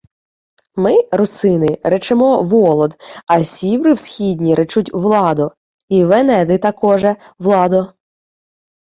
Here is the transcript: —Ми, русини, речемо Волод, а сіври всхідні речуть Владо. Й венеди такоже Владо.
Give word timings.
—Ми, 0.83 0.95
русини, 1.17 1.77
речемо 1.83 2.43
Волод, 2.43 2.97
а 3.27 3.43
сіври 3.43 3.93
всхідні 3.93 4.55
речуть 4.55 4.93
Владо. 4.93 5.51
Й 5.89 6.03
венеди 6.05 6.57
такоже 6.57 7.15
Владо. 7.39 7.93